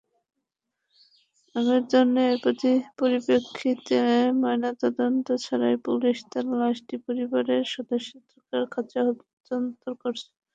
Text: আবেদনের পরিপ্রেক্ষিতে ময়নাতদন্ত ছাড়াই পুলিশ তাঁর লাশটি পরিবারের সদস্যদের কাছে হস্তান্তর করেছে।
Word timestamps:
আবেদনের 1.55 2.33
পরিপ্রেক্ষিতে 2.99 3.99
ময়নাতদন্ত 4.41 5.27
ছাড়াই 5.43 5.75
পুলিশ 5.85 6.17
তাঁর 6.31 6.45
লাশটি 6.59 6.95
পরিবারের 7.05 7.63
সদস্যদের 7.73 8.63
কাছে 8.73 8.97
হস্তান্তর 9.07 9.91
করেছে। 10.01 10.27